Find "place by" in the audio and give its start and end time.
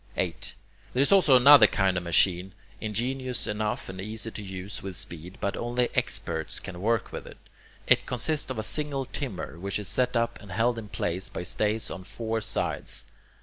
10.89-11.43